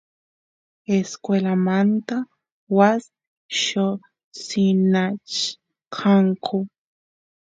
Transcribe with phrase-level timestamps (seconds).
[0.97, 2.15] escuelamanta
[2.77, 3.03] waas
[3.63, 6.57] lloqsinachkanku